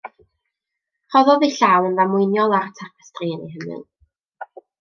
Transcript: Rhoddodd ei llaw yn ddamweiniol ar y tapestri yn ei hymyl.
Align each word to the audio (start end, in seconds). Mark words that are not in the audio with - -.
Rhoddodd 1.15 1.45
ei 1.49 1.53
llaw 1.59 1.87
yn 1.89 1.99
ddamweiniol 1.99 2.57
ar 2.63 2.67
y 2.73 2.75
tapestri 2.81 3.33
yn 3.37 3.47
ei 3.49 3.55
hymyl. 3.59 3.89